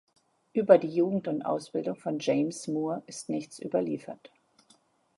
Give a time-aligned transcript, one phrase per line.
[0.53, 4.31] Über die Jugend und Ausbildung von James Moore ist nichts überliefert.